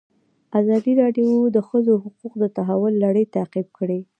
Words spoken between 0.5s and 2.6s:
ازادي راډیو د د ښځو حقونه د